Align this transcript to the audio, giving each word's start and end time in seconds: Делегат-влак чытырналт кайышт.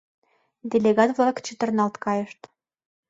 Делегат-влак 0.71 1.37
чытырналт 1.45 1.95
кайышт. 2.05 2.39